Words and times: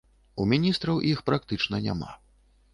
У 0.43 0.47
міністраў 0.53 1.03
іх 1.11 1.23
практычна 1.29 1.85
няма. 1.87 2.11